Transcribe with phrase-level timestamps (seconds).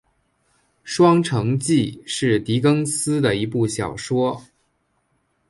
[0.83, 4.43] 《双城记》是狄更斯的一部小说。